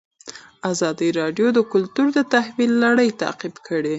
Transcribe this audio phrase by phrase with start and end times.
[0.71, 3.89] ازادي راډیو د کلتور د تحول لړۍ تعقیب کړې.